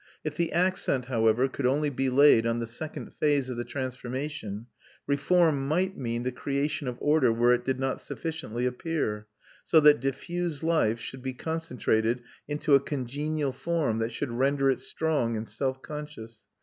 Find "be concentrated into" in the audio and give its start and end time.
11.21-12.73